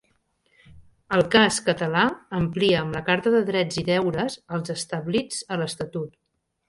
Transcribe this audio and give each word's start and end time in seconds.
El 1.17 1.21
cas 1.35 1.59
català 1.67 2.05
amplia 2.39 2.79
amb 2.85 2.97
la 2.99 3.03
Carta 3.11 3.35
de 3.35 3.43
Drets 3.53 3.79
i 3.83 3.87
Deures 3.91 4.39
els 4.59 4.75
establits 4.77 5.45
a 5.57 5.61
l'estatut. 5.63 6.19